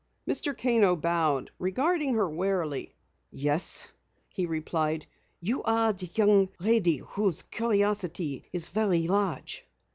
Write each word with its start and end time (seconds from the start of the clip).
Mr. 0.27 0.57
Kano 0.57 0.95
bowed, 0.95 1.51
regarding 1.59 2.15
her 2.15 2.27
warily. 2.27 2.95
"Yes," 3.29 3.93
he 4.29 4.47
replied. 4.47 5.05
"You 5.39 5.61
are 5.61 5.93
the 5.93 6.09
young 6.15 6.49
lady 6.57 6.97
whose 7.09 7.43
curiosity 7.43 8.49
is 8.51 8.69
very 8.69 9.05
large." 9.05 9.63